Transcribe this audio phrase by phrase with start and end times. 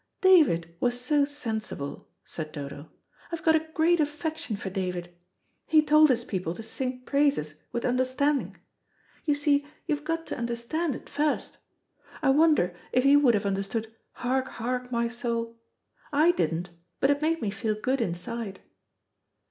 [0.21, 2.89] "David was so sensible," said Dodo.
[3.31, 5.13] "I've got a great affection for David.
[5.67, 8.57] He told his people to sing praises with understanding.
[9.25, 11.59] You see you've got to understand it first.
[12.23, 15.59] I wonder if he would have understood 'Hark, hark, my soul!'
[16.11, 18.59] I didn't, but it made me feel good inside."